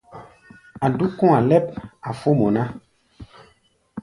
[0.85, 1.65] A̧ dúk kɔ̧́-a̧ lɛ́p,
[2.07, 2.63] a̧ fó mɔ ná.